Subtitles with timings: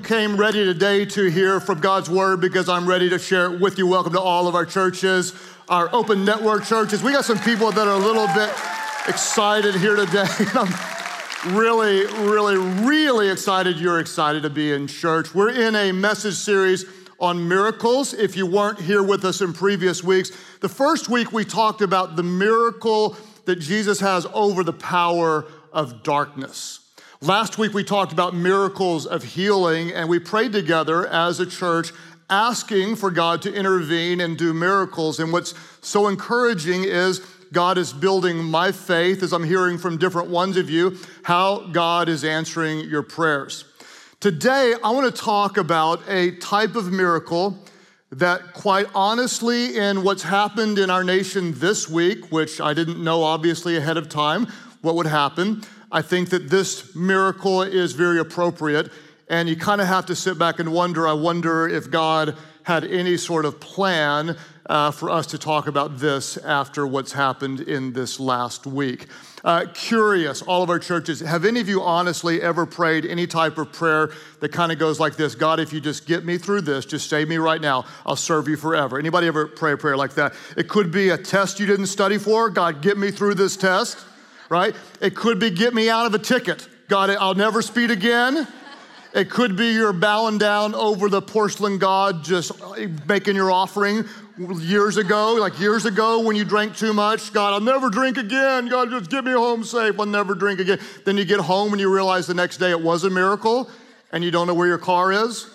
[0.00, 3.78] came ready today to hear from God's word because I'm ready to share it with
[3.78, 3.86] you.
[3.86, 5.34] Welcome to all of our churches,
[5.68, 7.02] our open network churches.
[7.02, 8.50] We got some people that are a little bit
[9.06, 10.26] excited here today.
[10.54, 15.34] I'm really, really, really excited you're excited to be in church.
[15.34, 16.84] We're in a message series
[17.18, 18.14] on miracles.
[18.14, 20.30] If you weren't here with us in previous weeks,
[20.60, 26.02] the first week we talked about the miracle that Jesus has over the power of
[26.02, 26.79] darkness.
[27.22, 31.92] Last week, we talked about miracles of healing, and we prayed together as a church,
[32.30, 35.20] asking for God to intervene and do miracles.
[35.20, 37.18] And what's so encouraging is
[37.52, 42.08] God is building my faith as I'm hearing from different ones of you how God
[42.08, 43.66] is answering your prayers.
[44.20, 47.58] Today, I want to talk about a type of miracle
[48.12, 53.22] that, quite honestly, in what's happened in our nation this week, which I didn't know
[53.22, 54.46] obviously ahead of time
[54.80, 58.90] what would happen, I think that this miracle is very appropriate.
[59.28, 62.84] And you kind of have to sit back and wonder I wonder if God had
[62.84, 67.92] any sort of plan uh, for us to talk about this after what's happened in
[67.92, 69.06] this last week.
[69.44, 73.56] Uh, curious, all of our churches, have any of you honestly ever prayed any type
[73.56, 74.10] of prayer
[74.40, 77.08] that kind of goes like this God, if you just get me through this, just
[77.08, 78.98] save me right now, I'll serve you forever?
[78.98, 80.34] Anybody ever pray a prayer like that?
[80.56, 82.50] It could be a test you didn't study for.
[82.50, 84.04] God, get me through this test
[84.50, 84.74] right?
[85.00, 86.68] It could be get me out of a ticket.
[86.88, 88.46] God, I'll never speed again.
[89.14, 92.52] It could be you're bowing down over the porcelain god, just
[93.08, 94.04] making your offering
[94.38, 97.32] years ago, like years ago when you drank too much.
[97.32, 98.68] God, I'll never drink again.
[98.68, 99.98] God, just get me home safe.
[99.98, 100.78] I'll never drink again.
[101.04, 103.68] Then you get home and you realize the next day it was a miracle
[104.12, 105.48] and you don't know where your car is.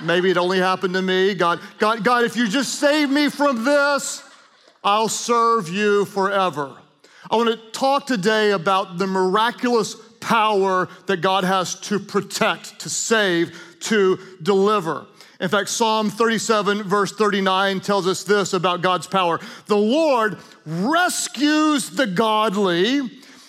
[0.00, 1.34] Maybe it only happened to me.
[1.34, 4.24] God, God, God, if you just save me from this,
[4.82, 6.81] I'll serve you forever.
[7.32, 12.90] I want to talk today about the miraculous power that God has to protect, to
[12.90, 15.06] save, to deliver.
[15.40, 21.88] In fact, Psalm 37, verse 39 tells us this about God's power The Lord rescues
[21.88, 23.00] the godly,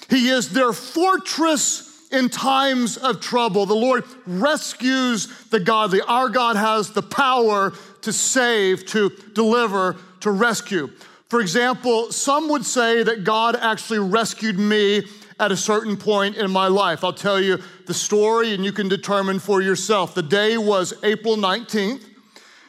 [0.09, 3.65] He is their fortress in times of trouble.
[3.65, 5.99] The Lord rescues the godly.
[5.99, 7.73] Our God has the power
[8.03, 10.89] to save, to deliver, to rescue.
[11.33, 15.07] For example, some would say that God actually rescued me
[15.39, 17.03] at a certain point in my life.
[17.03, 17.57] I'll tell you
[17.87, 20.13] the story and you can determine for yourself.
[20.13, 22.03] The day was April 19th,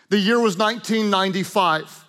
[0.08, 2.06] the year was 1995.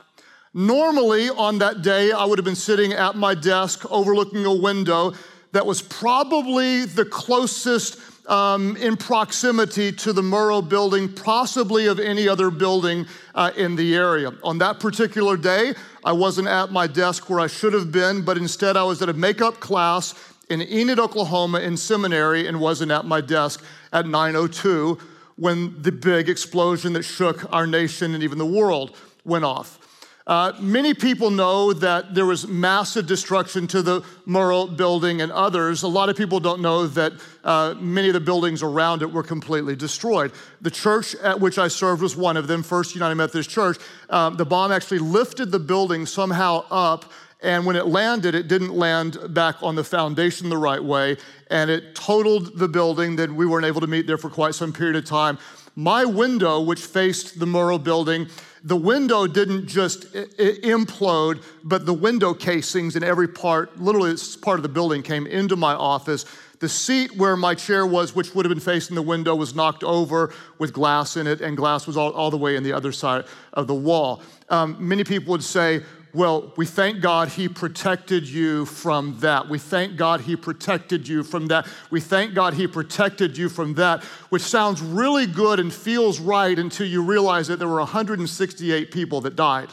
[0.53, 5.11] Normally, on that day, I would have been sitting at my desk overlooking a window
[5.51, 12.27] that was probably the closest um, in proximity to the Murrah building, possibly of any
[12.27, 14.33] other building uh, in the area.
[14.43, 18.37] On that particular day, I wasn't at my desk where I should have been, but
[18.37, 20.13] instead I was at a makeup class
[20.49, 24.97] in Enid, Oklahoma in seminary and wasn't at my desk at 902
[25.37, 29.79] when the big explosion that shook our nation and even the world went off.
[30.27, 35.83] Uh, many people know that there was massive destruction to the Murrah building and others.
[35.83, 37.13] A lot of people don't know that
[37.43, 40.31] uh, many of the buildings around it were completely destroyed.
[40.61, 43.77] The church at which I served was one of them, First United Methodist Church.
[44.09, 47.11] Um, the bomb actually lifted the building somehow up,
[47.43, 51.17] and when it landed, it didn't land back on the foundation the right way,
[51.51, 53.15] and it totaled the building.
[53.15, 55.37] Then we weren't able to meet there for quite some period of time.
[55.75, 58.27] My window, which faced the Murrah building,
[58.65, 64.63] the window didn't just implode, but the window casings in every part, literally part of
[64.63, 66.25] the building, came into my office.
[66.59, 69.83] The seat where my chair was, which would have been facing the window, was knocked
[69.83, 72.91] over with glass in it, and glass was all, all the way in the other
[72.91, 74.23] side of the wall.
[74.49, 75.83] Um, many people would say,
[76.15, 79.49] well, we thank God He protected you from that.
[79.49, 81.67] We thank God He protected you from that.
[81.91, 86.57] We thank God He protected you from that, which sounds really good and feels right
[86.57, 89.69] until you realize that there were 168 people that died.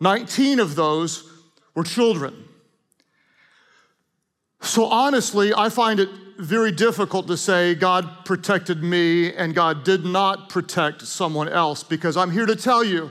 [0.00, 1.30] 19 of those
[1.74, 2.48] were children.
[4.62, 6.08] So honestly, I find it
[6.38, 12.16] very difficult to say God protected me and God did not protect someone else because
[12.16, 13.10] I'm here to tell you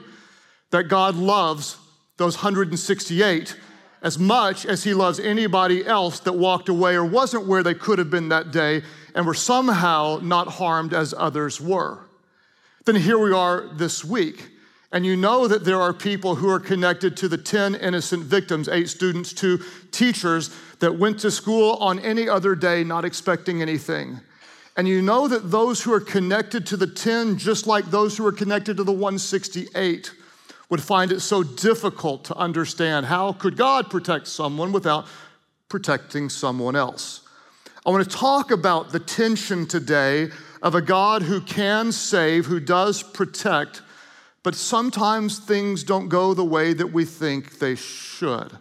[0.74, 1.78] that God loves
[2.18, 3.56] those 168
[4.02, 8.00] as much as he loves anybody else that walked away or wasn't where they could
[8.00, 8.81] have been that day
[9.14, 12.00] and were somehow not harmed as others were.
[12.86, 14.50] Then here we are this week.
[14.92, 18.68] And you know that there are people who are connected to the 10 innocent victims,
[18.68, 19.60] eight students, two
[19.92, 20.50] teachers
[20.80, 24.19] that went to school on any other day not expecting anything.
[24.76, 28.26] And you know that those who are connected to the 10, just like those who
[28.26, 30.12] are connected to the 168,
[30.69, 35.06] would find it so difficult to understand how could God protect someone without
[35.69, 37.21] protecting someone else.
[37.86, 40.30] I want to talk about the tension today
[40.62, 43.81] of a God who can save, who does protect,
[44.44, 48.57] but sometimes things don't go the way that we think they should.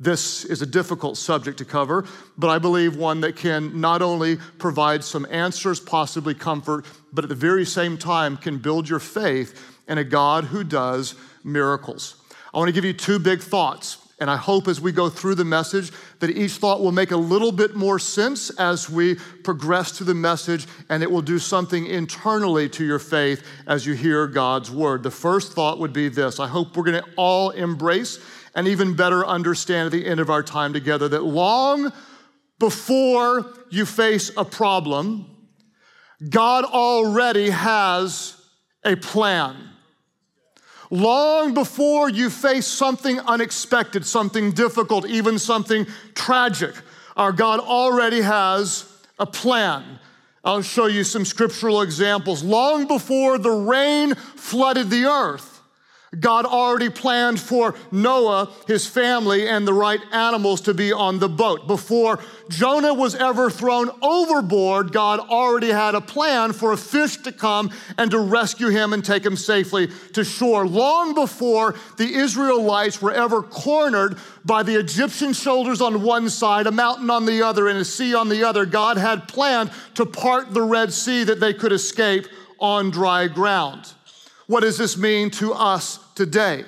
[0.00, 2.04] This is a difficult subject to cover,
[2.36, 7.28] but I believe one that can not only provide some answers, possibly comfort, but at
[7.28, 12.16] the very same time can build your faith in a God who does miracles.
[12.52, 15.36] I want to give you two big thoughts, and I hope as we go through
[15.36, 19.92] the message that each thought will make a little bit more sense as we progress
[19.92, 24.26] through the message, and it will do something internally to your faith as you hear
[24.26, 25.02] God's word.
[25.02, 28.18] The first thought would be this I hope we're going to all embrace
[28.54, 31.92] and even better understand at the end of our time together that long
[32.58, 35.26] before you face a problem,
[36.28, 38.34] God already has
[38.84, 39.67] a plan.
[40.90, 46.74] Long before you face something unexpected, something difficult, even something tragic,
[47.16, 49.98] our God already has a plan.
[50.44, 52.42] I'll show you some scriptural examples.
[52.42, 55.57] Long before the rain flooded the earth,
[56.18, 61.28] God already planned for Noah, his family, and the right animals to be on the
[61.28, 61.66] boat.
[61.66, 62.18] Before
[62.48, 67.70] Jonah was ever thrown overboard, God already had a plan for a fish to come
[67.98, 70.66] and to rescue him and take him safely to shore.
[70.66, 74.16] Long before the Israelites were ever cornered
[74.46, 78.14] by the Egyptian shoulders on one side, a mountain on the other, and a sea
[78.14, 82.26] on the other, God had planned to part the Red Sea that they could escape
[82.58, 83.92] on dry ground.
[84.48, 86.64] What does this mean to us today?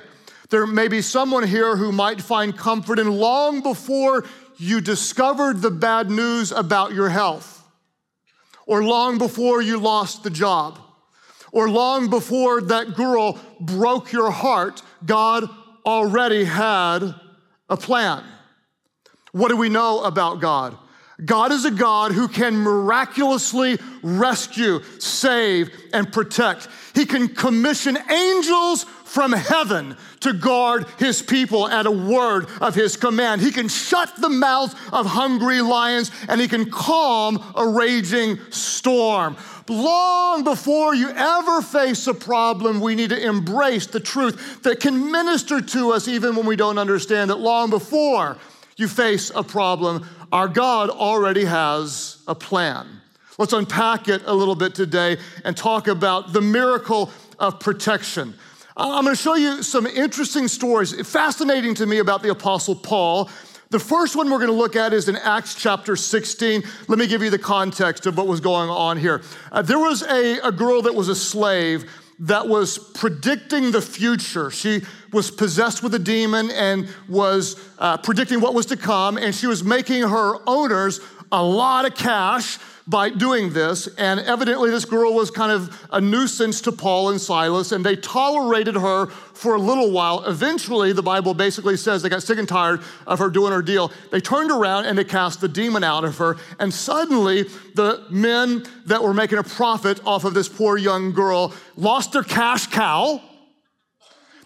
[0.51, 4.27] There may be someone here who might find comfort in long before
[4.59, 7.65] you discovered the bad news about your health,
[8.67, 10.79] or long before you lost the job,
[11.53, 15.49] or long before that girl broke your heart, God
[15.87, 17.15] already had
[17.71, 18.23] a plan.
[19.33, 20.77] What do we know about God?
[21.25, 26.69] God is a God who can miraculously rescue, save, and protect.
[26.95, 32.97] He can commission angels from heaven to guard his people at a word of his
[32.97, 33.41] command.
[33.41, 39.37] He can shut the mouths of hungry lions and he can calm a raging storm.
[39.69, 45.11] Long before you ever face a problem, we need to embrace the truth that can
[45.11, 47.37] minister to us even when we don't understand it.
[47.37, 48.37] Long before
[48.81, 52.87] you face a problem, our God already has a plan.
[53.39, 58.35] Let's unpack it a little bit today and talk about the miracle of protection.
[58.77, 63.31] I'm going to show you some interesting stories, fascinating to me about the Apostle Paul.
[63.71, 66.63] The first one we're going to look at is in Acts chapter 16.
[66.89, 69.23] Let me give you the context of what was going on here.
[69.53, 74.51] Uh, there was a, a girl that was a slave that was predicting the future.
[74.51, 74.83] She
[75.13, 79.47] was possessed with a demon and was uh, predicting what was to come, and she
[79.47, 81.01] was making her owners
[81.33, 82.59] a lot of cash
[82.91, 83.87] by doing this.
[83.97, 87.95] And evidently, this girl was kind of a nuisance to Paul and Silas, and they
[87.95, 90.25] tolerated her for a little while.
[90.25, 93.93] Eventually, the Bible basically says they got sick and tired of her doing her deal.
[94.11, 96.37] They turned around and they cast the demon out of her.
[96.59, 97.45] And suddenly,
[97.77, 102.25] the men that were making a profit off of this poor young girl lost their
[102.25, 103.23] cash cow.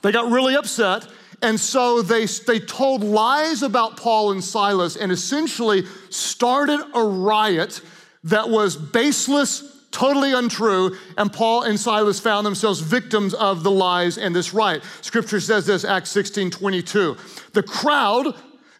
[0.02, 1.08] They got really upset.
[1.40, 7.80] And so they, they told lies about Paul and Silas and essentially started a riot
[8.24, 14.18] that was baseless, totally untrue, and Paul and Silas found themselves victims of the lies
[14.18, 14.82] and this riot.
[15.02, 17.16] Scripture says this, Acts 16 22.
[17.52, 18.34] The crowd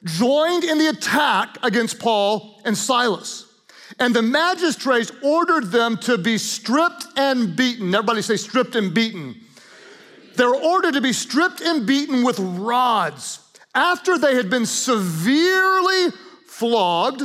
[0.05, 3.47] joined in the attack against Paul and Silas.
[3.99, 7.95] And the magistrates ordered them to be stripped and beaten.
[7.95, 9.37] Everybody say, stripped and beaten.
[10.37, 13.41] They were ordered to be stripped and beaten with rods.
[13.75, 16.11] After they had been severely
[16.47, 17.23] flogged,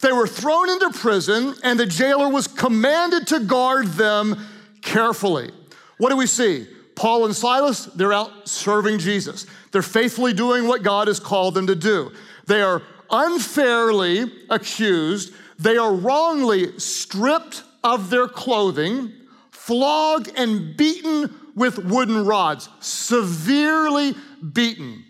[0.00, 4.36] they were thrown into prison, and the jailer was commanded to guard them
[4.80, 5.50] carefully.
[5.98, 6.66] What do we see?
[6.94, 9.46] Paul and Silas, they're out serving Jesus.
[9.72, 12.12] They're faithfully doing what God has called them to do.
[12.46, 19.12] They are unfairly accused, they are wrongly stripped of their clothing,
[19.50, 24.14] flogged and beaten with wooden rods, severely
[24.52, 25.04] beaten.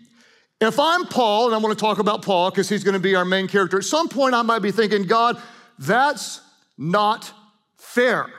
[0.61, 3.15] If I'm Paul, and I want to talk about Paul because he's going to be
[3.15, 5.41] our main character, at some point I might be thinking, God,
[5.77, 6.41] that's
[6.77, 7.31] not
[7.77, 8.29] fair.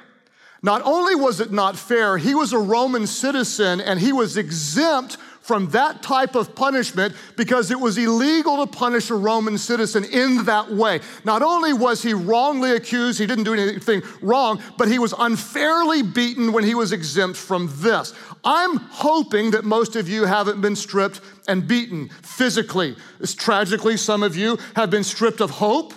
[0.62, 5.16] Not only was it not fair, he was a Roman citizen and he was exempt
[5.50, 10.44] from that type of punishment because it was illegal to punish a Roman citizen in
[10.44, 11.00] that way.
[11.24, 16.02] Not only was he wrongly accused, he didn't do anything wrong, but he was unfairly
[16.02, 18.14] beaten when he was exempt from this.
[18.44, 22.94] I'm hoping that most of you haven't been stripped and beaten physically.
[23.36, 25.92] Tragically, some of you have been stripped of hope.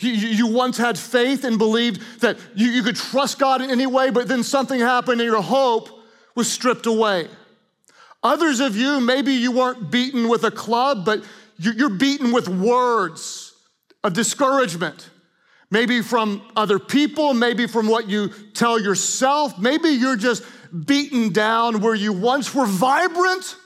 [0.00, 4.26] You, once had faith and believed that you could trust God in any way, but
[4.26, 5.90] then something happened and your hope
[6.34, 7.28] was stripped away.
[8.26, 11.24] Others of you, maybe you weren't beaten with a club, but
[11.58, 13.52] you're beaten with words
[14.02, 15.10] of discouragement.
[15.70, 19.58] Maybe from other people, maybe from what you tell yourself.
[19.58, 20.42] Maybe you're just
[20.86, 23.56] beaten down where you once were vibrant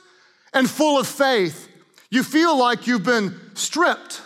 [0.53, 1.67] and full of faith.
[2.11, 4.21] You feel like you've been stripped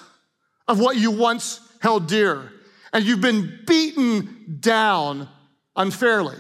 [0.68, 2.52] of what you once held dear,
[2.92, 5.30] and you've been beaten down
[5.76, 6.38] unfairly.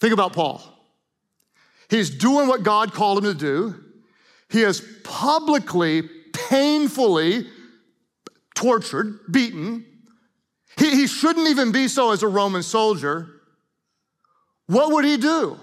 [0.00, 0.71] Think about Paul.
[1.92, 3.74] He's doing what God called him to do.
[4.48, 7.46] He is publicly, painfully
[8.54, 9.84] tortured, beaten.
[10.78, 13.28] He, he shouldn't even be so as a Roman soldier.
[14.68, 15.60] What would he do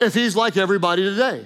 [0.00, 1.44] if he's like everybody today?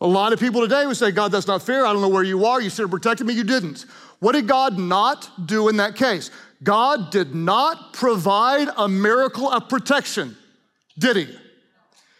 [0.00, 1.84] A lot of people today would say, God, that's not fair.
[1.84, 2.60] I don't know where you are.
[2.60, 3.34] You should have protected me.
[3.34, 3.86] You didn't.
[4.20, 6.30] What did God not do in that case?
[6.62, 10.36] God did not provide a miracle of protection,
[10.96, 11.28] did he?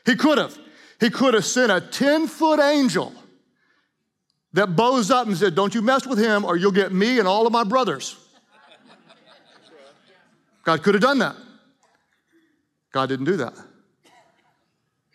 [0.05, 0.59] He could have.
[1.03, 3.13] He could have sent a 10 foot angel
[4.53, 7.27] that bows up and said, Don't you mess with him or you'll get me and
[7.27, 8.17] all of my brothers.
[10.63, 11.35] God could have done that.
[12.93, 13.55] God didn't do that.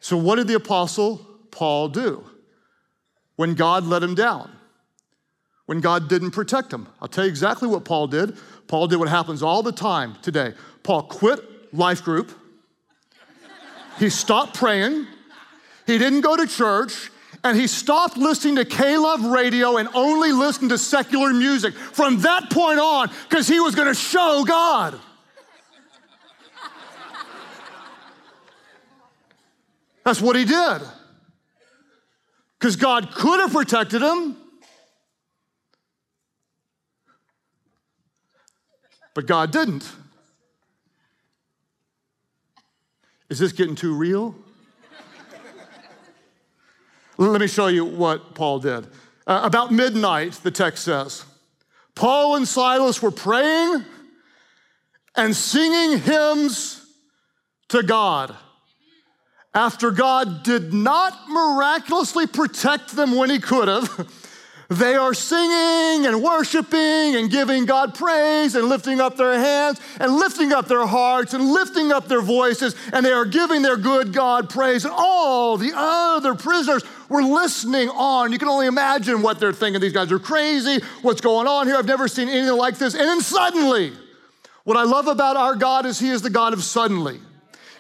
[0.01, 2.21] So, what did the apostle Paul do
[3.37, 4.51] when God let him down?
[5.67, 6.87] when God didn't protect him.
[7.01, 8.37] I'll tell you exactly what Paul did.
[8.67, 10.53] Paul did what happens all the time today.
[10.81, 11.41] Paul quit
[11.73, 12.31] life group.
[13.99, 15.07] He stopped praying.
[15.87, 17.09] He didn't go to church.
[17.43, 22.21] And he stopped listening to K Love radio and only listened to secular music from
[22.21, 24.99] that point on because he was going to show God.
[30.03, 30.81] That's what he did.
[32.59, 34.35] Because God could have protected him,
[39.13, 39.87] but God didn't.
[43.29, 44.33] Is this getting too real?
[47.17, 48.87] Let me show you what Paul did.
[49.25, 51.25] Uh, about midnight, the text says,
[51.95, 53.83] Paul and Silas were praying
[55.15, 56.85] and singing hymns
[57.69, 58.35] to God.
[59.53, 63.89] After God did not miraculously protect them when he could have,
[64.69, 70.15] they are singing and worshiping and giving God praise and lifting up their hands and
[70.17, 74.11] lifting up their hearts and lifting up their voices, and they are giving their good
[74.11, 74.83] God praise.
[74.83, 78.33] And all the other prisoners were listening on.
[78.33, 79.81] You can only imagine what they're thinking.
[79.81, 80.79] These guys are crazy.
[81.01, 81.77] What's going on here?
[81.77, 82.93] I've never seen anything like this.
[82.93, 83.93] And then suddenly,
[84.65, 87.21] what I love about our God is He is the God of suddenly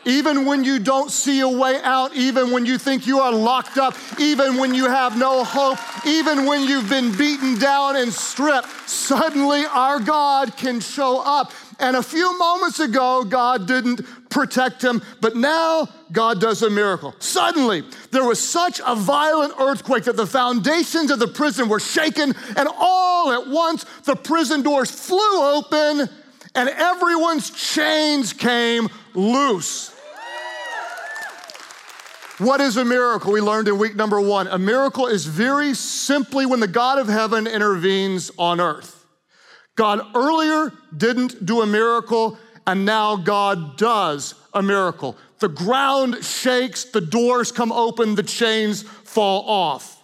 [0.07, 3.77] even when you don't see a way out, even when you think you are locked
[3.77, 8.69] up, even when you have no hope, even when you've been beaten down and stripped,
[8.89, 11.51] suddenly our God can show up.
[11.79, 17.13] And a few moments ago, God didn't protect him, but now God does a miracle.
[17.19, 22.33] Suddenly, there was such a violent earthquake that the foundations of the prison were shaken,
[22.55, 26.09] and all at once the prison doors flew open,
[26.55, 29.96] and everyone's chains came loose.
[32.39, 33.31] What is a miracle?
[33.31, 34.47] We learned in week number one.
[34.47, 39.05] A miracle is very simply when the God of heaven intervenes on earth.
[39.75, 45.17] God earlier didn't do a miracle, and now God does a miracle.
[45.39, 50.03] The ground shakes, the doors come open, the chains fall off.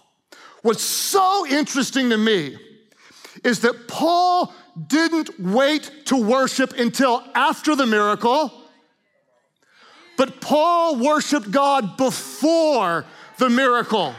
[0.62, 2.56] What's so interesting to me
[3.44, 4.52] is that Paul
[4.88, 8.63] didn't wait to worship until after the miracle.
[10.16, 13.04] But Paul worshiped God before
[13.38, 14.14] the miracle.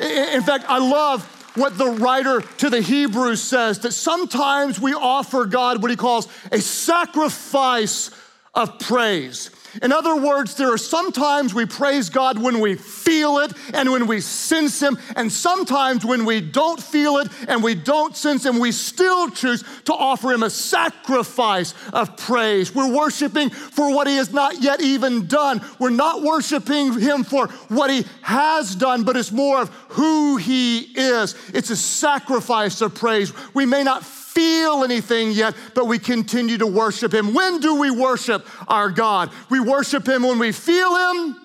[0.00, 1.24] In fact, I love
[1.56, 6.28] what the writer to the Hebrews says that sometimes we offer God what he calls
[6.52, 8.10] a sacrifice
[8.54, 9.50] of praise.
[9.82, 14.06] In other words, there are sometimes we praise God when we feel it and when
[14.06, 18.58] we sense Him, and sometimes when we don't feel it and we don't sense Him,
[18.58, 22.74] we still choose to offer Him a sacrifice of praise.
[22.74, 25.60] We're worshiping for what He has not yet even done.
[25.78, 30.80] We're not worshiping Him for what He has done, but it's more of who He
[30.80, 31.34] is.
[31.54, 33.32] It's a sacrifice of praise.
[33.54, 37.34] We may not feel anything yet, but we continue to worship Him.
[37.34, 39.30] When do we worship our God?
[39.48, 41.36] We worship Him when we feel Him,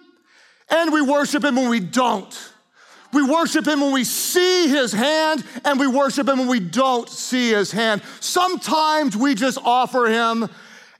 [0.70, 2.52] and we worship Him when we don't.
[3.12, 7.10] We worship Him when we see His hand, and we worship Him when we don't
[7.10, 8.02] see His hand.
[8.20, 10.50] Sometimes we just offer Him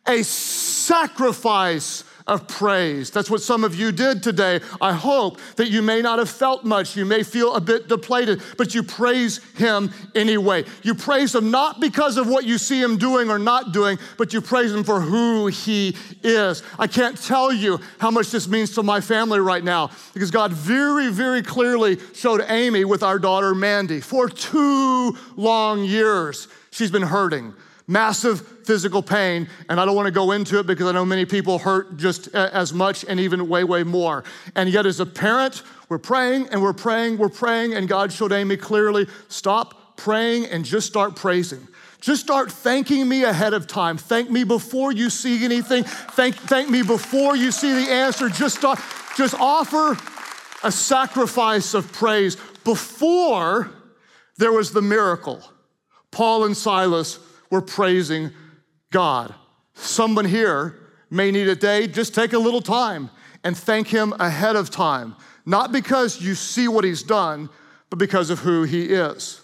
[0.08, 3.12] a sacrifice of praise.
[3.12, 4.60] That's what some of you did today.
[4.82, 6.96] I hope that you may not have felt much.
[6.96, 10.66] You may feel a bit depleted, but you praise Him anyway.
[10.82, 14.34] You praise Him not because of what you see Him doing or not doing, but
[14.34, 16.64] you praise Him for who He is.
[16.80, 20.52] I can't tell you how much this means to my family right now because God
[20.52, 26.48] very, very clearly showed Amy with our daughter Mandy for two long years.
[26.72, 27.54] She's been hurting
[27.88, 31.26] massive physical pain, and I don't want to go into it because I know many
[31.26, 34.24] people hurt just uh, as much and even way, way more.
[34.56, 38.32] And yet, as a parent, we're praying and we're praying, we're praying, and God showed
[38.32, 41.68] Amy clearly stop praying and just start praising.
[42.02, 43.98] Just start thanking me ahead of time.
[43.98, 45.84] Thank me before you see anything.
[45.84, 48.30] Thank, thank me before you see the answer.
[48.30, 48.80] Just, start,
[49.18, 49.98] just offer
[50.64, 53.72] a sacrifice of praise before
[54.38, 55.42] there was the miracle.
[56.12, 57.18] Paul and Silas
[57.50, 58.32] we're praising
[58.92, 59.34] God.
[59.74, 63.10] Someone here may need a day, just take a little time
[63.44, 67.50] and thank Him ahead of time, not because you see what He's done,
[67.90, 69.42] but because of who He is.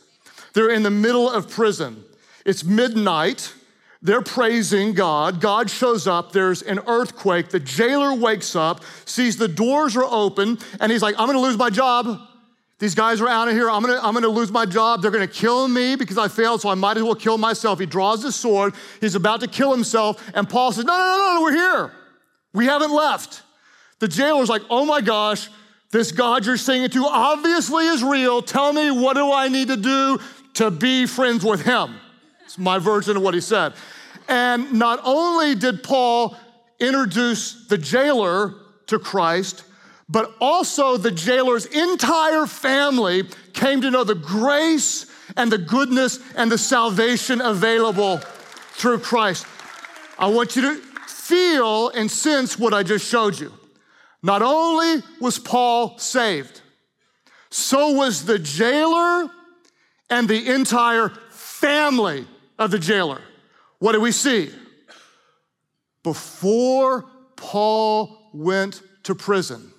[0.53, 2.03] They're in the middle of prison.
[2.45, 3.53] It's midnight.
[4.01, 5.39] They're praising God.
[5.39, 6.31] God shows up.
[6.31, 7.49] There's an earthquake.
[7.49, 11.57] The jailer wakes up, sees the doors are open, and he's like, I'm gonna lose
[11.57, 12.19] my job.
[12.81, 13.69] These guys are out of here.
[13.69, 15.03] I'm gonna, I'm gonna lose my job.
[15.03, 17.79] They're gonna kill me because I failed, so I might as well kill myself.
[17.79, 18.73] He draws his sword.
[18.99, 20.27] He's about to kill himself.
[20.33, 21.91] And Paul says, No, no, no, no, we're here.
[22.53, 23.43] We haven't left.
[23.99, 25.47] The jailer's like, Oh my gosh,
[25.91, 28.41] this God you're singing to obviously is real.
[28.41, 30.19] Tell me, what do I need to do
[30.55, 31.93] to be friends with him?
[32.45, 33.73] It's my version of what he said.
[34.27, 36.35] And not only did Paul
[36.79, 38.55] introduce the jailer
[38.87, 39.65] to Christ,
[40.11, 45.05] but also the jailer's entire family came to know the grace
[45.37, 48.17] and the goodness and the salvation available
[48.73, 49.45] through Christ.
[50.19, 50.75] I want you to
[51.07, 53.53] feel and sense what I just showed you.
[54.21, 56.59] Not only was Paul saved,
[57.49, 59.29] so was the jailer
[60.09, 62.27] and the entire family
[62.59, 63.21] of the jailer.
[63.79, 64.51] What do we see?
[66.03, 67.05] Before
[67.37, 69.70] Paul went to prison,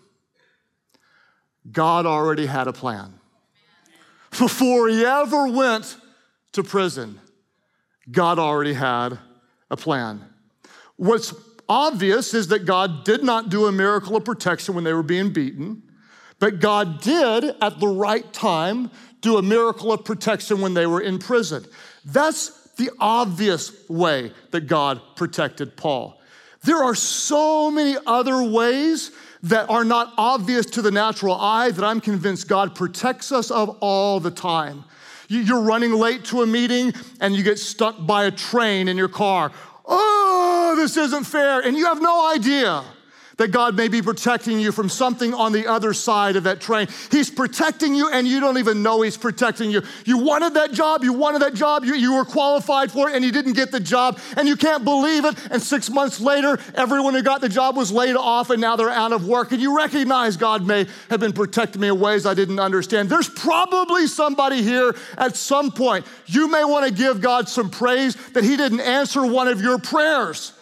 [1.70, 3.14] God already had a plan.
[4.38, 5.96] Before he ever went
[6.52, 7.20] to prison,
[8.10, 9.18] God already had
[9.70, 10.24] a plan.
[10.96, 11.34] What's
[11.68, 15.32] obvious is that God did not do a miracle of protection when they were being
[15.32, 15.82] beaten,
[16.38, 21.00] but God did at the right time do a miracle of protection when they were
[21.00, 21.64] in prison.
[22.04, 26.20] That's the obvious way that God protected Paul.
[26.64, 31.84] There are so many other ways that are not obvious to the natural eye that
[31.84, 34.84] I'm convinced God protects us of all the time.
[35.28, 39.08] You're running late to a meeting and you get stuck by a train in your
[39.08, 39.50] car.
[39.86, 41.60] Oh, this isn't fair.
[41.60, 42.84] And you have no idea
[43.38, 46.88] that God may be protecting you from something on the other side of that train.
[47.10, 49.82] He's protecting you and you don't even know He's protecting you.
[50.04, 53.24] You wanted that job, you wanted that job, you, you were qualified for it, and
[53.24, 55.34] you didn't get the job, and you can't believe it.
[55.50, 58.90] And six months later, everyone who got the job was laid off and now they're
[58.90, 59.52] out of work.
[59.52, 63.08] And you recognize God may have been protecting me in ways I didn't understand.
[63.08, 66.06] There's probably somebody here at some point.
[66.26, 69.78] You may want to give God some praise that He didn't answer one of your
[69.78, 70.52] prayers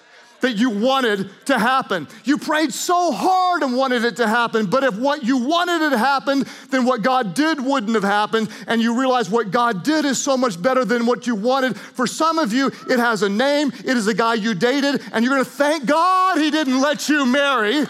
[0.41, 2.09] that you wanted to happen.
[2.25, 5.93] You prayed so hard and wanted it to happen, but if what you wanted had
[5.93, 10.19] happened, then what God did wouldn't have happened, and you realize what God did is
[10.19, 11.77] so much better than what you wanted.
[11.77, 15.25] For some of you, it has a name, it is a guy you dated, and
[15.25, 17.87] you're gonna thank God he didn't let you marry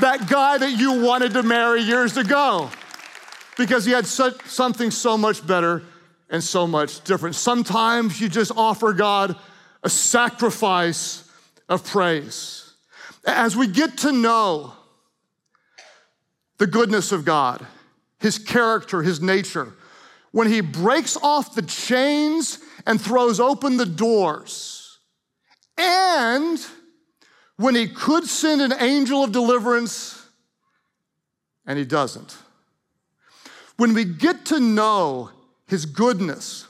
[0.00, 2.70] that guy that you wanted to marry years ago
[3.56, 5.82] because he had such, something so much better
[6.28, 7.34] and so much different.
[7.34, 9.36] Sometimes you just offer God
[9.82, 11.25] a sacrifice
[11.68, 12.74] of praise.
[13.26, 14.72] As we get to know
[16.58, 17.66] the goodness of God,
[18.20, 19.72] His character, His nature,
[20.32, 24.98] when He breaks off the chains and throws open the doors,
[25.76, 26.58] and
[27.56, 30.24] when He could send an angel of deliverance
[31.66, 32.36] and He doesn't.
[33.76, 35.30] When we get to know
[35.66, 36.66] His goodness,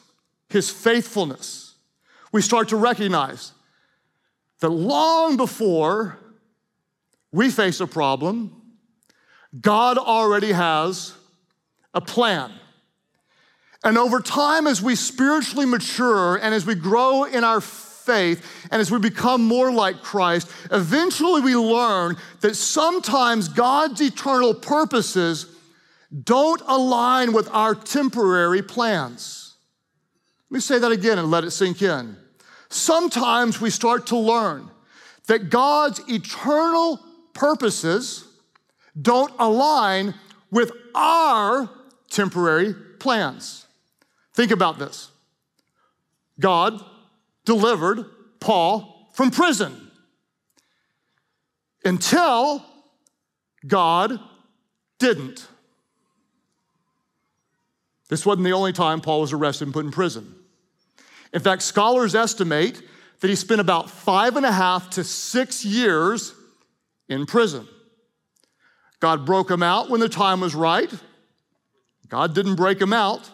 [0.49, 1.75] His faithfulness,
[2.33, 3.53] we start to recognize
[4.61, 6.19] that long before
[7.33, 8.63] we face a problem,
[9.61, 11.15] God already has
[11.95, 12.53] a plan.
[13.85, 18.81] And over time, as we spiritually mature and as we grow in our faith and
[18.81, 25.47] as we become more like Christ, eventually we learn that sometimes God's eternal purposes
[26.25, 29.55] don't align with our temporary plans.
[30.51, 32.17] Let me say that again and let it sink in
[32.69, 34.71] sometimes we start to learn
[35.27, 37.01] that God's eternal
[37.35, 38.27] purposes
[39.01, 40.15] don't align
[40.51, 41.69] with our
[42.11, 43.67] temporary plans.
[44.35, 45.11] Think about this
[46.39, 46.83] God
[47.45, 48.05] delivered
[48.41, 49.91] Paul from prison
[51.85, 52.65] until
[53.67, 54.19] God
[54.99, 55.47] didn't.
[58.09, 60.35] This wasn't the only time Paul was arrested and put in prison.
[61.33, 62.83] In fact, scholars estimate
[63.21, 66.35] that he spent about five and a half to six years
[67.09, 67.67] in prison.
[69.01, 70.93] God broke him out when the time was right.
[72.09, 73.31] God didn't break him out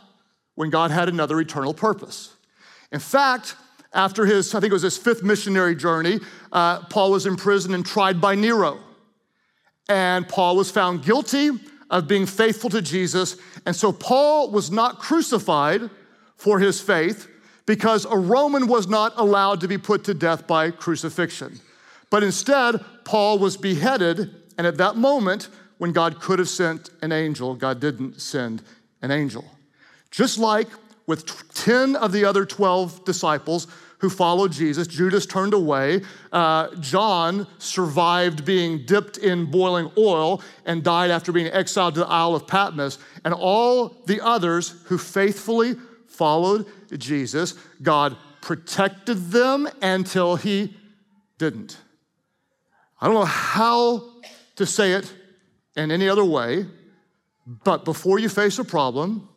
[0.54, 2.34] when God had another eternal purpose.
[2.90, 3.56] In fact,
[3.94, 7.74] after his, I think it was his fifth missionary journey, uh, Paul was in prison
[7.74, 8.78] and tried by Nero.
[9.88, 11.50] And Paul was found guilty
[11.90, 13.36] of being faithful to Jesus.
[13.66, 15.90] And so Paul was not crucified
[16.36, 17.28] for his faith
[17.66, 21.60] because a Roman was not allowed to be put to death by crucifixion.
[22.10, 24.34] But instead, Paul was beheaded.
[24.58, 25.48] And at that moment,
[25.78, 28.62] when God could have sent an angel, God didn't send
[29.00, 29.44] an angel.
[30.10, 30.68] Just like
[31.06, 33.66] with 10 of the other 12 disciples
[33.98, 36.02] who followed Jesus, Judas turned away.
[36.32, 42.08] Uh, John survived being dipped in boiling oil and died after being exiled to the
[42.08, 42.98] Isle of Patmos.
[43.24, 45.76] And all the others who faithfully
[46.22, 50.76] followed Jesus, God protected them until he
[51.36, 51.78] didn't.
[53.00, 54.04] I don't know how
[54.54, 55.12] to say it
[55.74, 56.66] in any other way,
[57.64, 59.28] but before you face a problem,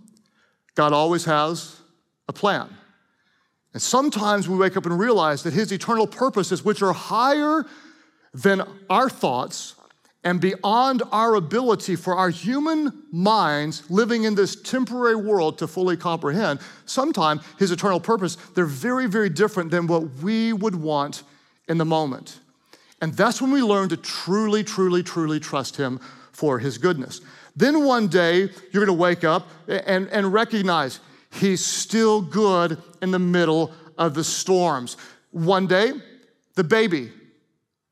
[0.76, 1.76] God always has
[2.28, 2.70] a plan.
[3.74, 7.66] And sometimes we wake up and realize that His eternal purposes, which are higher
[8.32, 9.74] than our thoughts
[10.26, 15.96] and beyond our ability for our human minds living in this temporary world to fully
[15.96, 21.22] comprehend, sometimes His eternal purpose, they're very, very different than what we would want
[21.70, 22.40] in the moment.
[23.02, 26.00] And that's when we learn to truly, truly, truly trust Him
[26.32, 27.22] for His goodness.
[27.56, 31.00] Then one day, you're gonna wake up and, and recognize
[31.32, 34.98] He's still good in the middle of the storms.
[35.32, 35.94] One day,
[36.56, 37.12] the baby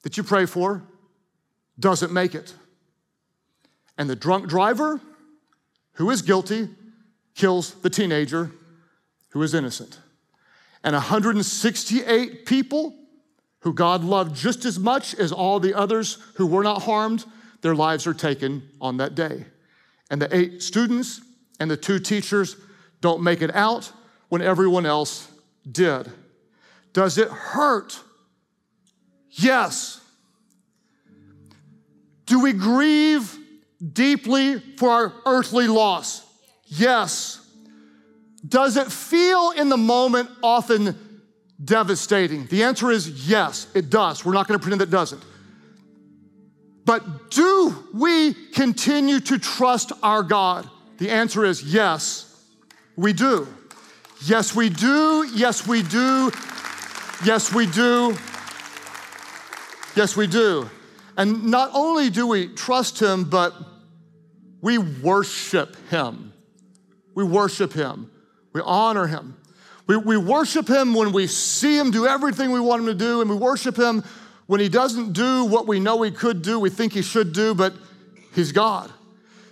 [0.02, 0.82] that you pray for
[1.80, 2.54] doesn't make it.
[3.98, 5.02] And the drunk driver,
[5.94, 6.70] who is guilty,
[7.36, 8.52] kills the teenager
[9.30, 10.00] who is innocent.
[10.84, 12.96] And 168 people
[13.62, 17.26] who God loved just as much as all the others who were not harmed,
[17.62, 19.46] their lives are taken on that day.
[20.12, 21.22] And the eight students
[21.60, 22.58] and the two teachers
[23.02, 23.92] don't make it out
[24.30, 25.32] when everyone else
[25.70, 26.12] did.
[26.92, 28.00] Does it hurt?
[29.32, 30.02] Yes.
[32.26, 33.38] Do we grieve
[33.92, 36.26] deeply for our earthly loss?
[36.66, 37.40] Yes.
[38.48, 41.22] Does it feel in the moment often
[41.64, 42.46] devastating?
[42.48, 44.26] The answer is yes, it does.
[44.26, 45.24] We're not going to pretend it doesn't.
[46.86, 50.70] But do we continue to trust our God?
[50.98, 52.30] The answer is yes,
[52.96, 53.48] we do.
[54.26, 55.30] Yes, we do.
[55.34, 56.32] Yes, we do.
[57.26, 58.18] Yes, we do.
[59.96, 60.70] Yes, we do.
[61.18, 63.54] And not only do we trust Him, but
[64.62, 66.34] we worship Him.
[67.14, 68.10] We worship Him.
[68.54, 69.38] We honor Him.
[69.88, 73.22] We, we worship Him when we see Him do everything we want Him to do,
[73.22, 74.04] and we worship Him
[74.48, 77.54] when He doesn't do what we know He could do, we think He should do,
[77.54, 77.74] but
[78.34, 78.92] He's God.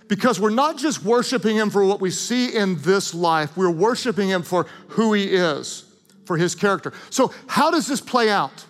[0.08, 4.30] Because we're not just worshiping Him for what we see in this life, we're worshiping
[4.30, 5.86] Him for who He is,
[6.26, 6.93] for His character.
[7.10, 8.65] So, how does this play out?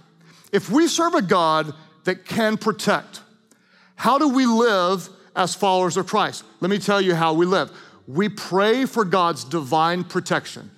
[0.52, 3.22] If we serve a God that can protect,
[3.96, 6.44] how do we live as followers of Christ?
[6.60, 7.72] Let me tell you how we live.
[8.08, 10.72] We pray for God's divine protection.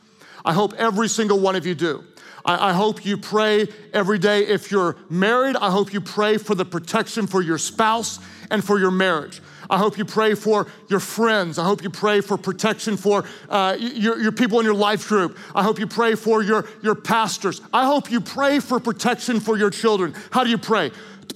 [0.45, 2.03] I hope every single one of you do.
[2.45, 4.45] I, I, hope you pray every day.
[4.45, 8.19] If you're married, I hope you pray for the protection for your spouse
[8.51, 9.41] and for your marriage.
[9.69, 11.57] I hope you pray for your friends.
[11.57, 15.37] I hope you pray for protection for uh, your, your people in your life group.
[15.55, 17.61] I hope you pray for your, your pastors.
[17.71, 20.13] I hope you pray for protection for your children.
[20.31, 20.91] How do you pray?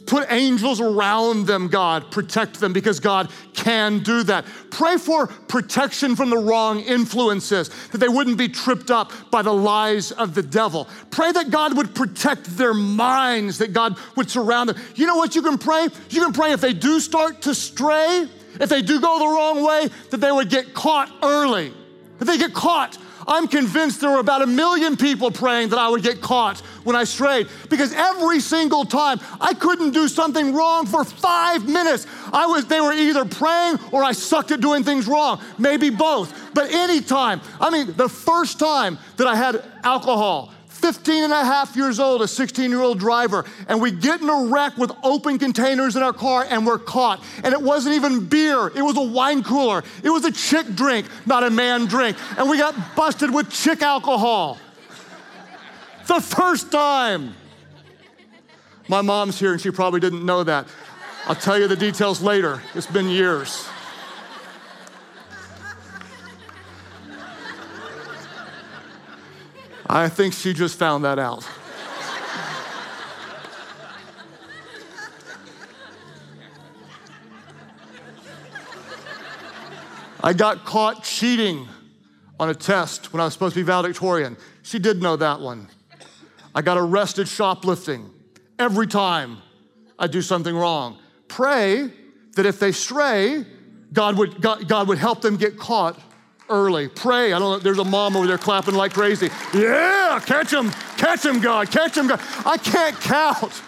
[0.08, 2.12] Put angels around them, God.
[2.12, 4.46] Protect them because God can do that.
[4.72, 9.54] Pray for protection from the wrong influences, that they wouldn't be tripped up by the
[9.54, 10.88] lies of the devil.
[11.12, 14.78] Pray that God would protect their minds, that God would surround them.
[14.96, 15.90] You know what you can pray?
[16.10, 18.28] You can pray if they do start to stray,
[18.62, 21.74] if they do go the wrong way, that they would get caught early.
[22.20, 25.90] That they get caught I'm convinced there were about a million people praying that I
[25.90, 30.86] would get caught when I strayed because every single time I couldn't do something wrong
[30.86, 32.08] for five minutes.
[32.32, 36.34] I was, they were either praying or I sucked at doing things wrong, maybe both.
[36.54, 41.76] But anytime, I mean, the first time that I had alcohol, 15 and a half
[41.76, 45.40] years old, a 16 year old driver, and we get in a wreck with open
[45.40, 47.24] containers in our car and we're caught.
[47.44, 49.84] And it wasn't even beer, it was a wine cooler.
[50.04, 52.18] It was a chick drink, not a man drink.
[52.38, 54.58] And we got busted with chick alcohol.
[56.08, 57.34] the first time.
[58.88, 60.68] My mom's here and she probably didn't know that.
[61.26, 62.62] I'll tell you the details later.
[62.74, 63.68] It's been years.
[69.90, 71.48] I think she just found that out.
[80.24, 81.68] I got caught cheating
[82.40, 84.36] on a test when I was supposed to be valedictorian.
[84.62, 85.70] She did know that one.
[86.54, 88.10] I got arrested shoplifting
[88.60, 89.38] every time
[89.98, 91.00] I do something wrong.
[91.30, 91.90] Pray
[92.36, 93.46] that if they stray,
[93.94, 95.98] God would, God, God would help them get caught
[96.50, 96.88] early.
[96.88, 97.34] Pray.
[97.34, 99.30] I don't know, there's a mom over there clapping like crazy.
[99.54, 102.22] Yeah, catch him, catch him, God, catch him, God.
[102.46, 103.62] I can't count.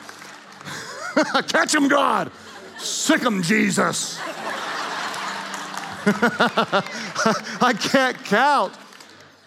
[1.47, 2.31] catch him, God.
[2.77, 4.19] Sic him, Jesus.
[7.61, 8.73] I can't count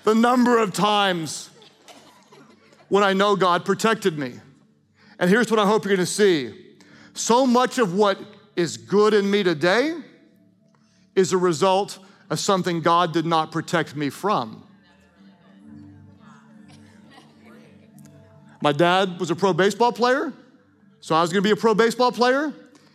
[0.05, 1.49] the number of times
[2.89, 4.35] when I know God protected me.
[5.19, 6.55] And here's what I hope you're gonna see
[7.15, 8.19] so much of what
[8.57, 9.95] is good in me today
[11.15, 11.99] is a result
[12.31, 14.67] of something God did not protect me from.
[18.61, 20.33] My dad was a pro baseball player,
[21.01, 22.53] so I was gonna be a pro baseball player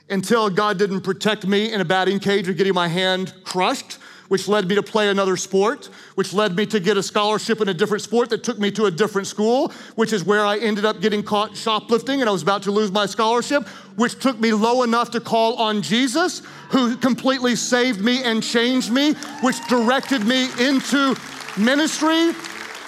[0.09, 4.47] until God didn't protect me in a batting cage or getting my hand crushed which
[4.47, 7.73] led me to play another sport, which led me to get a scholarship in a
[7.73, 11.01] different sport that took me to a different school, which is where I ended up
[11.01, 14.83] getting caught shoplifting and I was about to lose my scholarship, which took me low
[14.83, 20.47] enough to call on Jesus, who completely saved me and changed me, which directed me
[20.59, 21.15] into
[21.57, 22.29] ministry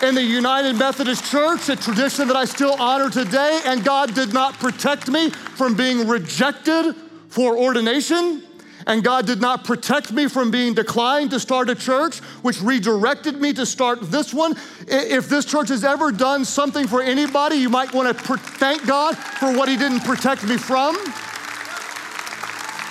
[0.01, 4.33] in the United Methodist Church, a tradition that I still honor today, and God did
[4.33, 6.95] not protect me from being rejected
[7.27, 8.43] for ordination
[8.89, 13.39] and God did not protect me from being declined to start a church, which redirected
[13.39, 14.55] me to start this one.
[14.87, 19.15] If this church has ever done something for anybody, you might want to thank God
[19.15, 20.95] for what He didn't protect me from.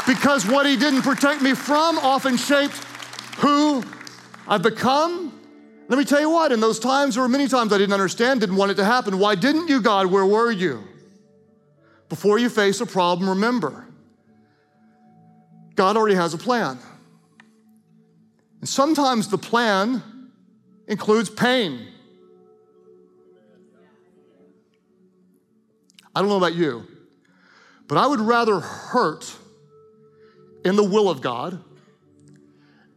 [0.07, 2.77] Because what He didn't protect me from often shaped
[3.39, 3.83] who
[4.47, 5.37] I've become.
[5.89, 8.39] Let me tell you what, in those times, there were many times I didn't understand,
[8.39, 9.19] didn't want it to happen.
[9.19, 10.07] Why didn't you, God?
[10.07, 10.85] Where were you?
[12.09, 13.88] Before you face a problem, remember
[15.79, 16.77] God already has a plan.
[18.59, 20.03] And sometimes the plan
[20.89, 21.87] includes pain.
[26.17, 26.85] I don't know about you,
[27.87, 29.33] but I would rather hurt
[30.65, 31.63] in the will of God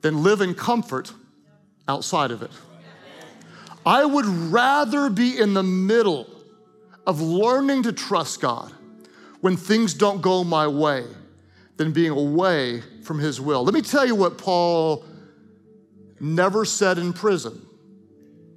[0.02, 1.14] than live in comfort
[1.88, 2.50] outside of it.
[3.86, 6.26] I would rather be in the middle
[7.06, 8.74] of learning to trust God
[9.40, 11.06] when things don't go my way
[11.82, 13.64] than being away from his will.
[13.64, 15.04] Let me tell you what Paul
[16.20, 17.60] never said in prison.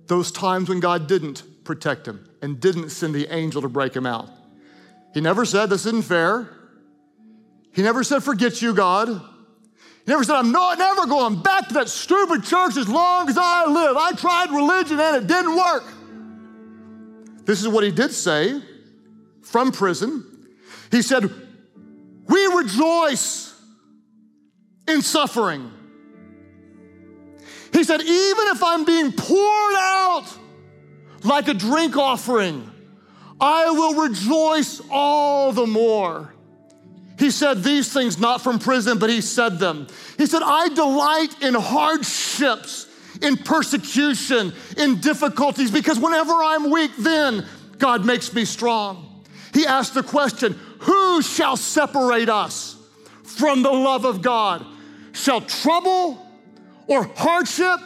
[0.09, 4.05] Those times when God didn't protect him and didn't send the angel to break him
[4.05, 4.29] out.
[5.15, 6.51] He never said, This isn't fair.
[7.73, 9.09] He never said, Forget you, God.
[9.09, 13.39] He never said, I'm not, never going back to that stupid church as long as
[13.39, 13.97] I live.
[13.97, 15.85] I tried religion and it didn't work.
[17.47, 18.61] This is what he did say
[19.41, 20.27] from prison.
[20.91, 21.31] He said,
[22.35, 23.55] we rejoice
[24.89, 25.71] in suffering.
[27.73, 30.27] He said, even if I'm being poured out
[31.23, 32.69] like a drink offering,
[33.41, 36.35] I will rejoice all the more.
[37.21, 39.87] He said these things not from prison, but he said them.
[40.19, 42.89] He said, I delight in hardships,
[43.23, 47.47] in persecution, in difficulties, because whenever I'm weak, then
[47.79, 49.25] God makes me strong.
[49.53, 52.77] He asked the question, who shall separate us
[53.23, 54.65] from the love of God?
[55.13, 56.21] Shall trouble
[56.87, 57.81] or hardship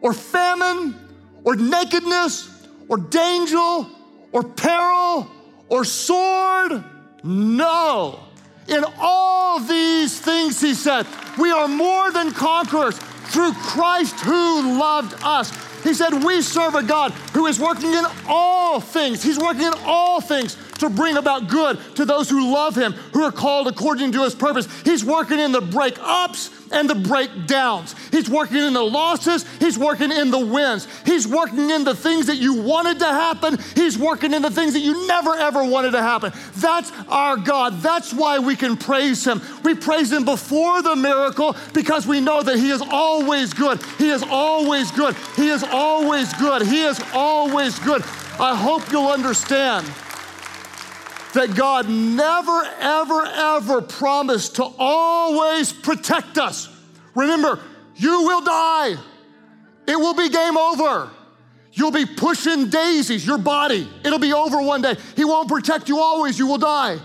[0.00, 0.94] or famine
[1.44, 3.86] or nakedness or danger
[4.32, 5.30] or peril
[5.68, 6.82] or sword?
[7.22, 8.20] No.
[8.66, 11.06] In all these things, he said,
[11.38, 15.52] we are more than conquerors through Christ who loved us.
[15.82, 19.22] He said, We serve a God who is working in all things.
[19.22, 23.22] He's working in all things to bring about good to those who love him, who
[23.22, 24.68] are called according to his purpose.
[24.82, 27.94] He's working in the breakups and the breakdowns.
[28.10, 30.88] He's working in the losses, he's working in the wins.
[31.04, 34.72] He's working in the things that you wanted to happen, he's working in the things
[34.72, 36.32] that you never ever wanted to happen.
[36.56, 37.80] That's our God.
[37.80, 39.40] That's why we can praise him.
[39.62, 43.80] We praise him before the miracle because we know that he is always good.
[43.98, 45.16] He is always good.
[45.36, 46.62] He is always good.
[46.62, 48.02] He is always good.
[48.38, 49.86] I hope you'll understand
[51.34, 56.68] that God never, ever, ever promised to always protect us.
[57.14, 57.60] Remember,
[57.96, 58.96] you will die.
[59.86, 61.10] It will be game over.
[61.72, 63.88] You'll be pushing daisies, your body.
[64.04, 64.94] It'll be over one day.
[65.16, 66.98] He won't protect you always, you will die.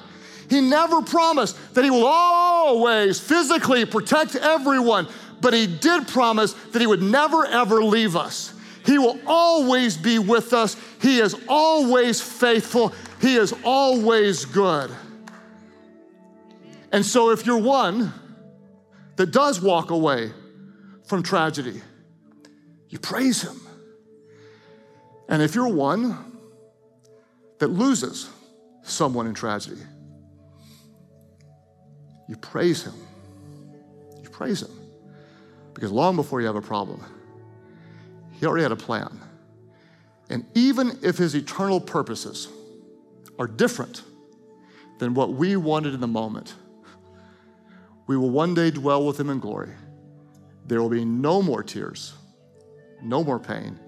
[0.50, 5.08] He never promised that He will always physically protect everyone,
[5.42, 8.54] but He did promise that He would never, ever leave us.
[8.86, 10.76] He will always be with us.
[11.02, 12.94] He is always faithful.
[13.19, 14.91] He is always good.
[16.91, 18.13] And so, if you're one
[19.17, 20.32] that does walk away
[21.05, 21.82] from tragedy,
[22.89, 23.60] you praise Him.
[25.27, 26.17] And if you're one
[27.60, 28.29] that loses
[28.82, 29.82] someone in tragedy,
[32.27, 32.95] you praise Him.
[34.23, 34.71] You praise Him.
[35.73, 37.03] Because long before you have a problem,
[38.39, 39.19] He already had a plan.
[40.29, 42.47] And even if His eternal purposes
[43.39, 44.04] are different
[44.99, 46.54] than what we wanted in the moment,
[48.06, 49.71] we will one day dwell with Him in glory.
[50.67, 52.13] There will be no more tears,
[53.02, 53.80] no more pain,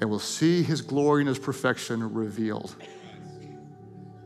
[0.00, 2.76] and we'll see His glory and His perfection revealed.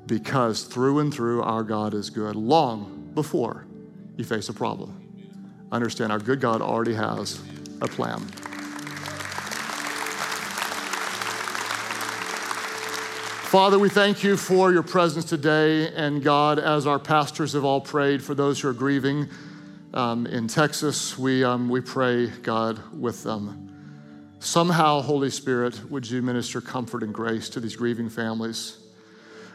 [0.06, 2.36] Because through and through, our God is good.
[2.36, 3.66] Long before
[4.16, 5.00] you face a problem.
[5.72, 7.40] Understand our good God already has
[7.80, 8.22] a plan.
[13.54, 15.86] Father, we thank you for your presence today.
[15.94, 19.28] And God, as our pastors have all prayed for those who are grieving
[19.92, 23.72] um, in Texas, we, um, we pray, God, with them.
[24.40, 28.78] Somehow, Holy Spirit, would you minister comfort and grace to these grieving families?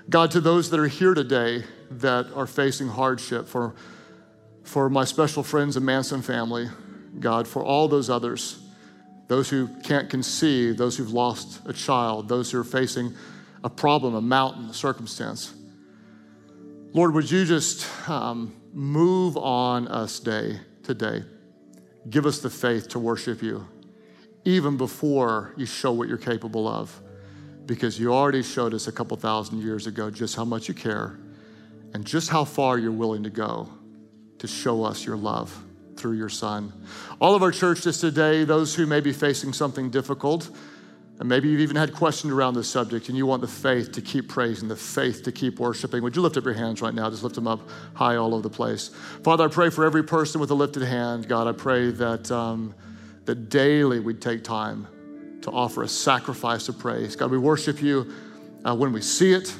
[0.10, 3.76] God, to those that are here today that are facing hardship, for,
[4.64, 6.70] for my special friends and Manson family,
[7.20, 8.60] God, for all those others,
[9.28, 13.14] those who can't conceive, those who've lost a child, those who are facing
[13.64, 15.54] a problem, a mountain, a circumstance.
[16.94, 21.24] Lord, would you just um, move on us day today?
[22.10, 23.68] Give us the faith to worship you,
[24.46, 27.02] even before you show what you're capable of
[27.70, 31.20] because you already showed us a couple thousand years ago just how much you care
[31.94, 33.70] and just how far you're willing to go
[34.40, 35.56] to show us your love
[35.96, 36.74] through your son.
[37.22, 40.50] All of our churches today, those who may be facing something difficult,
[41.20, 44.02] and maybe you've even had questions around this subject and you want the faith to
[44.02, 46.02] keep praising, the faith to keep worshiping.
[46.02, 47.10] Would you lift up your hands right now?
[47.10, 47.60] Just lift them up
[47.94, 48.90] high all over the place.
[49.22, 51.28] Father, I pray for every person with a lifted hand.
[51.28, 52.74] God, I pray that, um,
[53.26, 54.88] that daily we'd take time
[55.42, 57.18] to offer a sacrifice of praise.
[57.18, 58.14] God, we worship you
[58.64, 59.54] uh, when we see it.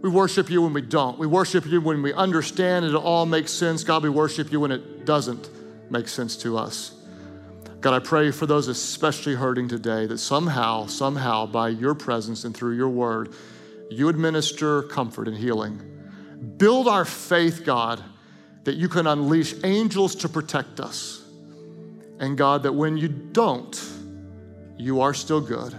[0.00, 1.18] We worship you when we don't.
[1.18, 3.84] We worship you when we understand it all makes sense.
[3.84, 5.50] God, we worship you when it doesn't
[5.90, 6.95] make sense to us.
[7.80, 12.56] God, I pray for those especially hurting today that somehow, somehow, by your presence and
[12.56, 13.34] through your word,
[13.90, 15.80] you administer comfort and healing.
[16.56, 18.02] Build our faith, God,
[18.64, 21.22] that you can unleash angels to protect us.
[22.18, 23.80] And God, that when you don't,
[24.78, 25.74] you are still good,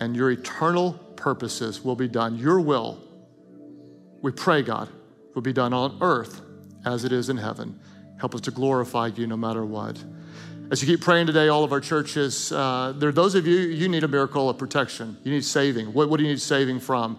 [0.00, 2.36] and your eternal purposes will be done.
[2.36, 2.98] Your will,
[4.20, 4.88] we pray, God,
[5.34, 6.42] will be done on earth
[6.84, 7.80] as it is in heaven.
[8.18, 10.02] Help us to glorify you no matter what.
[10.70, 13.56] As you keep praying today, all of our churches, uh, there are those of you,
[13.56, 15.16] you need a miracle of protection.
[15.22, 15.92] You need saving.
[15.92, 17.18] What, what do you need saving from?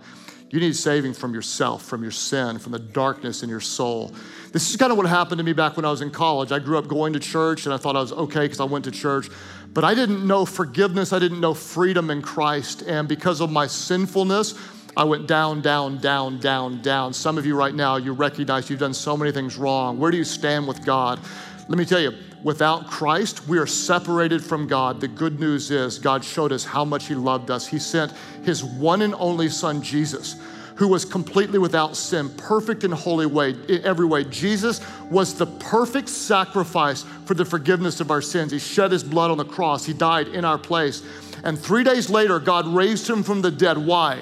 [0.49, 4.13] You need saving from yourself, from your sin, from the darkness in your soul.
[4.51, 6.51] This is kind of what happened to me back when I was in college.
[6.51, 8.85] I grew up going to church and I thought I was okay because I went
[8.85, 9.29] to church.
[9.73, 12.81] But I didn't know forgiveness, I didn't know freedom in Christ.
[12.87, 14.55] And because of my sinfulness,
[14.97, 17.13] I went down, down, down, down, down.
[17.13, 19.99] Some of you right now, you recognize you've done so many things wrong.
[19.99, 21.19] Where do you stand with God?
[21.67, 22.13] Let me tell you,
[22.43, 25.01] without Christ, we are separated from God.
[25.01, 27.65] The good news is God showed us how much He loved us.
[27.65, 28.11] He sent
[28.43, 30.35] His one and only Son, Jesus
[30.75, 34.23] who was completely without sin, perfect in holy way, in every way.
[34.25, 38.51] Jesus was the perfect sacrifice for the forgiveness of our sins.
[38.51, 39.85] He shed his blood on the cross.
[39.85, 41.01] He died in our place.
[41.43, 43.77] And three days later, God raised him from the dead.
[43.77, 44.21] Why?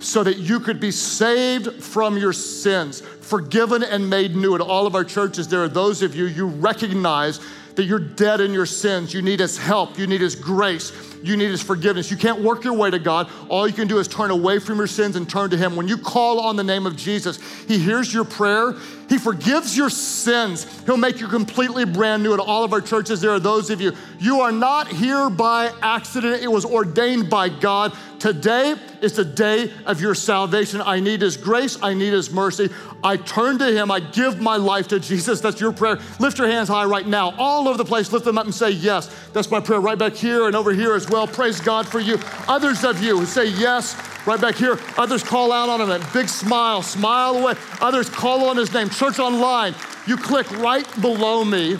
[0.00, 4.54] So that you could be saved from your sins, forgiven and made new.
[4.54, 7.38] At all of our churches, there are those of you, you recognize
[7.76, 9.14] that you're dead in your sins.
[9.14, 9.98] You need his help.
[9.98, 10.90] You need his grace.
[11.22, 12.10] You need is forgiveness.
[12.10, 13.30] You can't work your way to God.
[13.48, 15.76] All you can do is turn away from your sins and turn to Him.
[15.76, 18.74] When you call on the name of Jesus, He hears your prayer.
[19.10, 20.66] He forgives your sins.
[20.86, 22.32] He'll make you completely brand new.
[22.32, 25.72] At all of our churches, there are those of you, you are not here by
[25.82, 26.42] accident.
[26.42, 27.92] It was ordained by God.
[28.20, 30.80] Today is the day of your salvation.
[30.82, 31.76] I need His grace.
[31.82, 32.68] I need His mercy.
[33.02, 33.90] I turn to Him.
[33.90, 35.40] I give my life to Jesus.
[35.40, 35.98] That's your prayer.
[36.20, 38.12] Lift your hands high right now, all over the place.
[38.12, 39.10] Lift them up and say, Yes.
[39.32, 41.26] That's my prayer right back here and over here as well.
[41.26, 42.18] Praise God for you.
[42.48, 43.94] Others of you who say yes
[44.26, 47.54] Right back here, others call out on him, a big smile, smile away.
[47.80, 48.90] Others call on his name.
[48.90, 49.74] Church online,
[50.06, 51.78] you click right below me.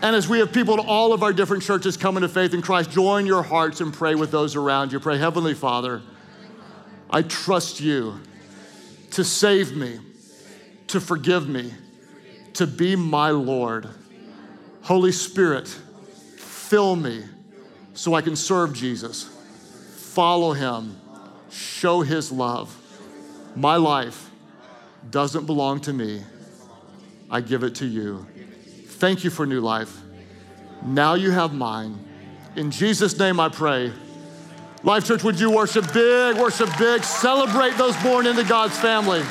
[0.00, 2.62] And as we have people at all of our different churches coming to faith in
[2.62, 5.00] Christ, join your hearts and pray with those around you.
[5.00, 6.00] Pray, Heavenly Father,
[7.10, 8.20] I trust you
[9.12, 9.98] to save me,
[10.88, 11.72] to forgive me,
[12.54, 13.88] to be my Lord.
[14.82, 17.24] Holy Spirit, fill me
[17.96, 20.96] so I can serve Jesus, follow him,
[21.50, 22.74] show his love.
[23.56, 24.30] My life
[25.10, 26.22] doesn't belong to me,
[27.30, 28.26] I give it to you.
[28.86, 30.00] Thank you for new life.
[30.84, 31.98] Now you have mine.
[32.54, 33.92] In Jesus' name I pray.
[34.82, 39.22] Life Church, would you worship big, worship big, celebrate those born into God's family.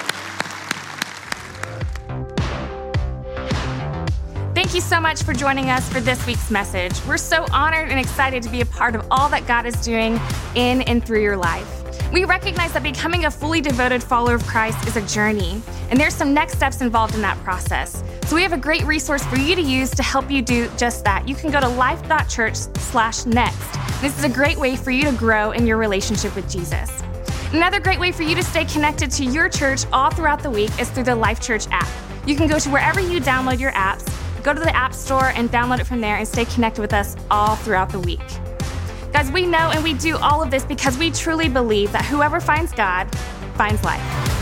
[4.75, 6.91] You so much for joining us for this week's message.
[7.05, 10.19] We're so honored and excited to be a part of all that God is doing
[10.55, 12.11] in and through your life.
[12.11, 16.13] We recognize that becoming a fully devoted follower of Christ is a journey, and there's
[16.13, 18.03] some next steps involved in that process.
[18.25, 21.05] So we have a great resource for you to use to help you do just
[21.05, 21.25] that.
[21.25, 24.01] You can go to life.church/next.
[24.01, 26.91] This is a great way for you to grow in your relationship with Jesus.
[27.53, 30.77] Another great way for you to stay connected to your church all throughout the week
[30.77, 31.87] is through the Life Church app.
[32.25, 34.05] You can go to wherever you download your apps,
[34.45, 37.15] go to the App Store and download it from there and stay connected with us
[37.31, 38.21] all throughout the week.
[39.11, 42.39] Guys, we know and we do all of this because we truly believe that whoever
[42.39, 43.05] finds God
[43.55, 44.34] finds life.